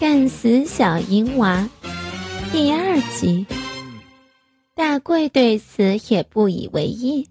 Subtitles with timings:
[0.00, 1.68] 干死小淫娃，
[2.50, 3.46] 第二集。
[4.74, 7.28] 大贵对此也不以为意。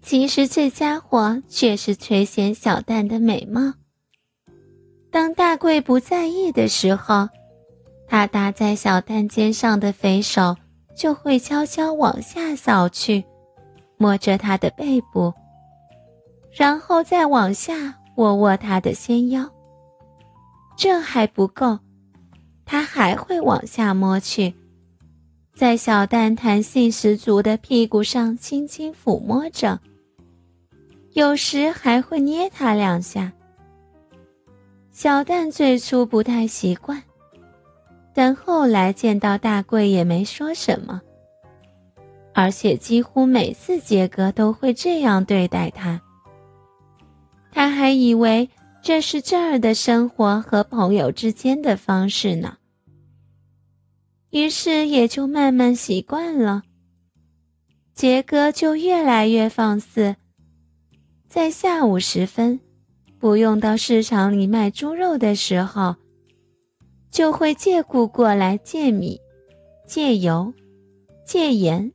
[0.00, 3.74] 其实这家伙却是垂涎小蛋的美貌。
[5.10, 7.28] 当大贵不在意的时候，
[8.06, 10.56] 他搭在小蛋肩上的肥手
[10.96, 13.22] 就会悄悄往下扫去，
[13.98, 15.34] 摸着他的背部，
[16.50, 19.46] 然后再往下握握他的纤腰。
[20.78, 21.80] 这还不够，
[22.64, 24.54] 他还会往下摸去，
[25.52, 29.80] 在小蛋弹性十足的屁股上轻轻抚摸着，
[31.14, 33.32] 有时还会捏他两下。
[34.92, 37.02] 小蛋最初不太习惯。
[38.14, 41.02] 但后来见到大贵也没说什么，
[42.32, 46.00] 而且几乎每次杰哥都会这样对待他。
[47.50, 48.48] 他还以为
[48.88, 52.56] 这是这儿的生活和朋友之间的方式呢，
[54.30, 56.62] 于是也就慢慢习惯了。
[57.92, 60.16] 杰哥就越来越放肆，
[61.28, 62.60] 在下午时分，
[63.18, 65.96] 不用到市场里卖猪肉的时候。
[67.10, 69.20] 就会借故过来借米、
[69.86, 70.54] 借油、
[71.26, 71.92] 借盐，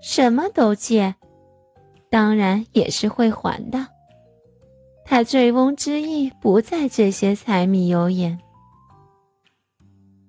[0.00, 1.16] 什么都借，
[2.08, 3.97] 当然也是会还的。
[5.10, 8.38] 他醉翁之意不在这些柴米油盐。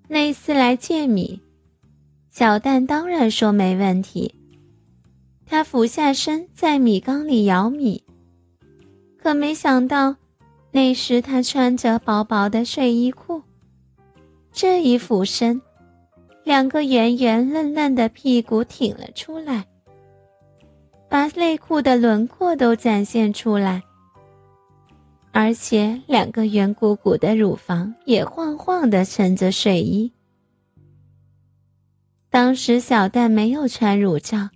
[0.08, 1.42] 那次来借米，
[2.32, 4.34] 小蛋当然说没问题。
[5.46, 8.02] 他俯下身在米缸里舀米，
[9.18, 10.16] 可没想到，
[10.72, 13.44] 那时他穿着薄薄的睡衣裤。
[14.54, 15.62] 这一俯身，
[16.46, 19.66] 两个圆圆嫩嫩的屁股挺了出来，
[21.10, 23.84] 把内裤的轮廓都展现出来，
[25.32, 30.12] 而且两个圆鼓鼓的乳房也晃晃的撑着睡衣。
[32.30, 34.50] 当时小蛋没有穿乳罩，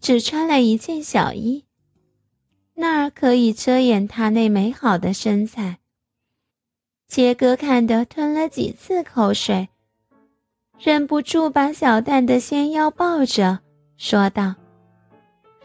[0.00, 1.64] 只穿了一件小衣，
[2.74, 5.78] 那儿可以遮掩他那美好的身材。
[7.08, 9.68] 杰哥看得吞了几次口水，
[10.78, 13.60] 忍不住把小蛋的纤腰抱着，
[13.96, 14.54] 说道：“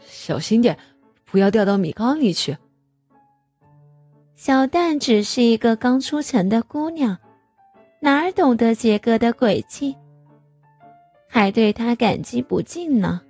[0.06, 0.78] 小心点，
[1.24, 2.56] 不要掉到米缸里去。”
[4.44, 7.16] 小蛋只是一个刚出城的姑娘，
[8.00, 9.94] 哪儿懂得杰哥的诡计，
[11.28, 13.20] 还对他感激不尽呢。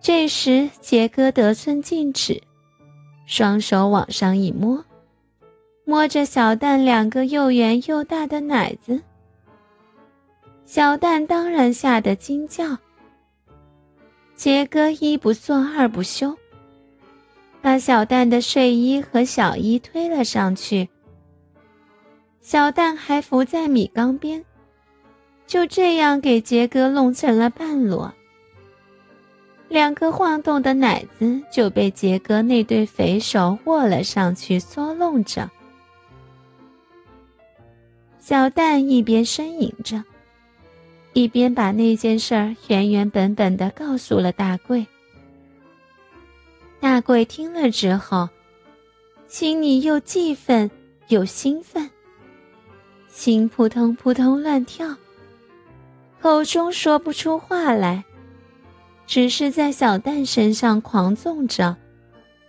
[0.00, 2.42] 这时，杰哥得寸进尺，
[3.26, 4.84] 双手往上一摸。
[5.84, 9.00] 摸着小蛋两个又圆又大的奶子，
[10.64, 12.76] 小蛋当然吓得惊叫。
[14.34, 16.36] 杰哥一不做二不休，
[17.62, 20.88] 把小蛋的睡衣和小衣推了上去。
[22.40, 24.44] 小蛋还伏在米缸边，
[25.46, 28.12] 就这样给杰哥弄成了半裸。
[29.68, 35.48] 两个晃动的奶子就被杰哥那对肥手握了上去，搓弄着。
[38.18, 40.02] 小蛋一边呻吟着，
[41.12, 44.86] 一边把那件事儿原原本本的告诉了大贵。
[46.80, 48.28] 大贵听了之后，
[49.28, 50.70] 心里又气愤
[51.08, 51.90] 又兴奋，
[53.08, 54.96] 心扑通扑通乱跳，
[56.22, 58.02] 口中说不出话来，
[59.06, 61.76] 只是在小蛋身上狂纵着，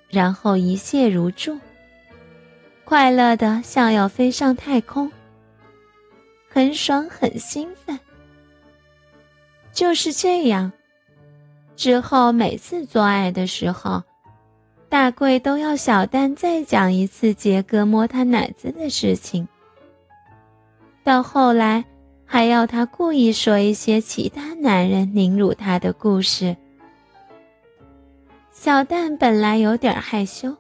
[0.08, 1.60] 然后一泻如注，
[2.86, 5.12] 快乐的像要飞上太空。
[6.48, 8.00] 很爽，很兴奋。
[9.74, 10.72] 就是这样，
[11.76, 14.04] 之后每次做爱的时候，
[14.92, 19.48] 大贵都要小蛋再讲一次杰哥摸他奶子的事情。
[21.02, 21.86] 到后来，
[22.26, 26.58] 还要他故意说一些其他男人凌辱他的故事。
[28.52, 30.54] 小蛋本来有点害羞，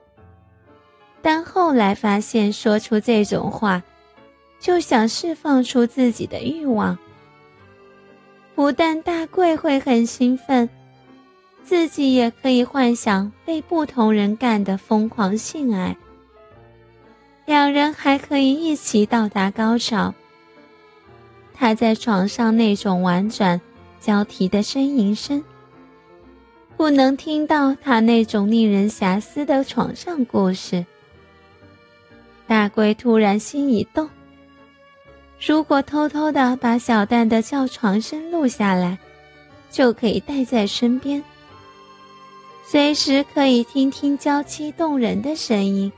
[1.22, 3.84] 但后来发现说出这种话。
[4.62, 6.98] 就想释放出自己的欲望，
[8.56, 10.69] 不但大贵会很兴奋，
[11.63, 15.96] 自己也可以幻想被不同人干的疯狂性爱。
[17.46, 20.13] 两人还可以一起到达高潮。
[21.54, 23.60] 他在床上那种婉转、
[24.00, 25.44] 交替的呻吟声，
[26.75, 30.86] 不能听到他那种令人遐思的床上故事。
[32.48, 34.10] 大贵突然心一动。
[35.40, 38.98] 如果偷偷的把小蛋的叫床声录下来，
[39.69, 41.24] 就可以带在身边，
[42.71, 45.91] 随时可以听听娇妻动人的声音。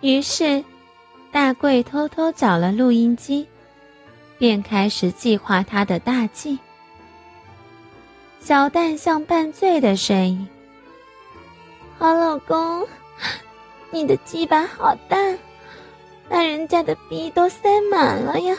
[0.00, 0.64] 于是，
[1.30, 3.46] 大贵偷偷找了录音机，
[4.38, 6.58] 便开始计划他的大计。
[8.40, 10.48] 小蛋像半醉的声音
[11.98, 12.88] ：“好老公，
[13.90, 15.18] 你的鸡巴好大，
[16.30, 18.56] 把人家的逼都塞满了呀！”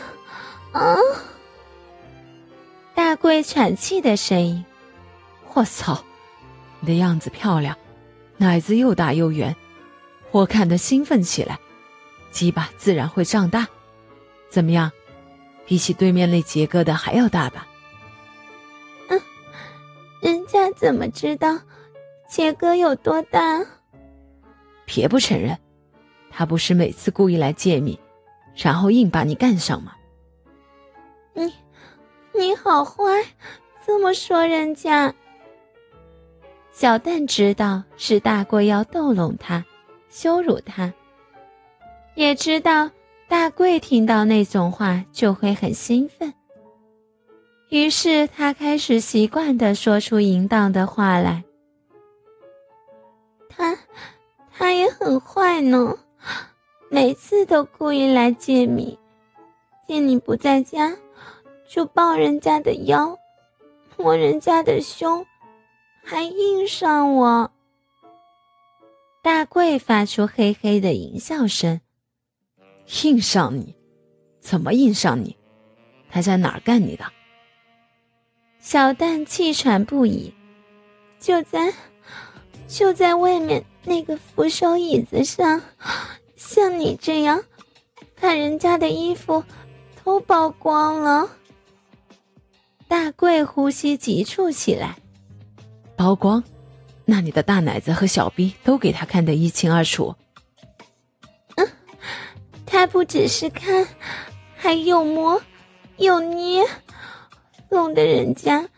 [0.70, 0.94] 啊！
[2.94, 4.64] 大贵喘气的声音
[5.54, 6.00] ：“我操，
[6.82, 7.78] 你的样子漂亮，
[8.36, 9.54] 奶子又大又圆，
[10.32, 11.58] 我看得兴奋起来。”
[12.32, 13.68] 鸡巴自然会胀大，
[14.50, 14.90] 怎么样？
[15.64, 17.68] 比起对面那杰哥的还要大吧？
[19.08, 19.20] 嗯，
[20.20, 21.56] 人家怎么知道
[22.28, 23.64] 杰哥有多大？
[24.84, 25.56] 别不承认，
[26.30, 28.00] 他不是每次故意来借你，
[28.56, 29.94] 然后硬把你干上吗？
[31.34, 31.52] 你，
[32.34, 33.04] 你好坏，
[33.86, 35.14] 这么说人家？
[36.72, 39.64] 小蛋知道是大贵要逗弄他，
[40.08, 40.92] 羞辱他。
[42.14, 42.90] 也知道
[43.28, 46.32] 大贵听到那种话就会很兴奋，
[47.68, 51.44] 于是他开始习惯的说出淫荡的话来。
[53.48, 53.78] 他，
[54.50, 55.96] 他也很坏呢，
[56.90, 58.98] 每次都故意来借米，
[59.86, 60.96] 见你不在家，
[61.68, 63.16] 就抱人家的腰，
[63.96, 65.24] 摸人家的胸，
[66.02, 67.50] 还硬上我。
[69.22, 71.80] 大贵发出嘿嘿的淫笑声。
[73.04, 73.74] 硬上你？
[74.40, 75.36] 怎么硬上你？
[76.10, 77.04] 他在哪儿干你的？
[78.58, 80.34] 小蛋气喘不已，
[81.18, 81.72] 就在
[82.68, 85.62] 就在外面那个扶手椅子上，
[86.36, 87.42] 像你这样，
[88.20, 89.42] 把人家的衣服
[90.04, 91.30] 都曝光了。
[92.88, 94.98] 大贵呼吸急促起来，
[96.02, 96.42] 高光？
[97.04, 100.16] 那里的大奶子和小逼都给他看得一清二楚。
[101.54, 101.68] 嗯
[102.66, 103.86] 他不只是看，
[104.56, 105.40] 还又摸，
[105.98, 106.64] 又捏，
[107.70, 108.68] 弄得人家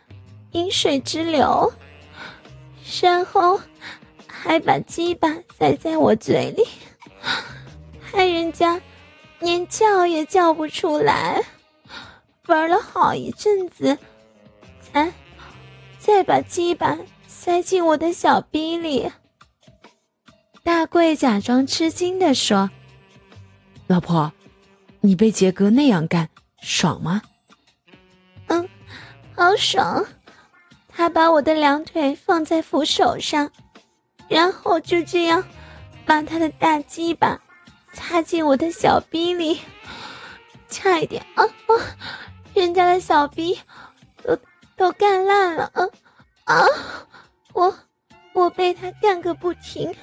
[0.50, 1.72] 饮水直流，
[3.00, 3.58] 然后
[4.26, 6.62] 还把鸡巴塞在我嘴里，
[8.02, 8.78] 害人家
[9.40, 11.42] 连叫也叫不出来，
[12.48, 13.96] 玩了好一阵子，
[14.82, 15.10] 才
[16.04, 19.10] 再把鸡巴塞进我的小逼里。
[20.62, 22.68] 大贵假装吃惊的说。
[23.86, 24.30] 老婆，
[25.00, 26.28] 你被杰哥那样干
[26.60, 27.22] 爽吗？
[28.48, 28.68] 嗯，
[29.34, 30.04] 好爽！
[30.90, 33.50] 他把我的两腿放在扶手上，
[34.28, 35.42] 然后就这样
[36.04, 37.40] 把他的大鸡巴
[37.94, 39.58] 插进我的小逼里，
[40.68, 41.72] 差一点啊啊！
[42.52, 43.58] 人家的小逼
[44.22, 44.38] 都
[44.76, 45.88] 都干烂了啊
[46.44, 46.66] 啊！
[47.52, 47.78] 我
[48.32, 49.94] 我被他干个不停，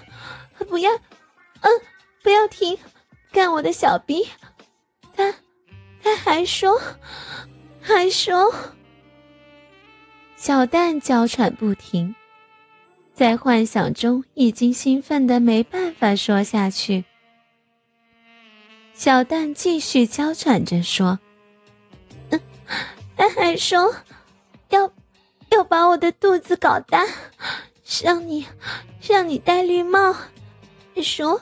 [0.70, 0.92] 不要，
[1.62, 1.72] 嗯，
[2.24, 2.78] 不要停！
[3.32, 4.28] 干我的小逼，
[5.16, 5.34] 他
[6.02, 6.82] 他还说，
[7.82, 8.54] 还说，
[10.36, 12.16] 小蛋娇喘不停，
[13.14, 17.06] 在幻想中已经兴奋的没办法说下去。
[18.94, 21.20] 小蛋继续娇喘着说
[22.32, 22.40] ：“嗯，
[23.16, 23.96] 他还说，
[24.72, 24.92] 要
[25.50, 27.06] 要把我的肚子搞大，
[28.04, 28.46] 让你
[29.00, 30.16] 让你戴绿帽，
[31.02, 31.40] 说。”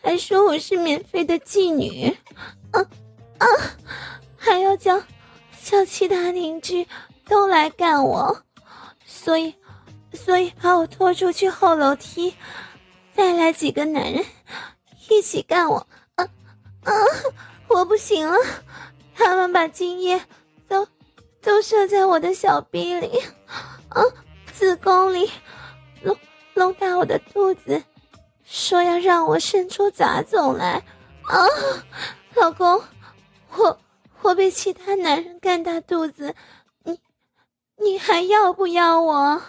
[0.00, 2.16] 还说我是免费的妓女，
[2.70, 2.80] 啊
[3.38, 3.46] 啊！
[4.38, 5.02] 还要叫
[5.62, 6.86] 叫其他邻居
[7.26, 8.42] 都来干我，
[9.04, 9.52] 所以
[10.14, 12.32] 所以把我拖出去后楼梯，
[13.12, 14.24] 再来几个男人
[15.10, 16.24] 一起干我，啊
[16.84, 16.92] 啊！
[17.66, 18.38] 我不行了，
[19.14, 20.22] 他们把精液
[21.48, 23.22] 都射在我的小臂里，
[23.88, 24.02] 啊，
[24.52, 25.30] 子宫里，
[26.02, 26.14] 隆
[26.52, 27.82] 隆大我的肚子。
[28.44, 30.84] 说要让我生出杂种来，
[31.22, 31.46] 啊，
[32.34, 32.82] 老公，
[33.56, 33.78] 我
[34.20, 36.34] 我被其他男人干大肚子，
[36.84, 37.00] 你
[37.78, 39.42] 你还要不要我？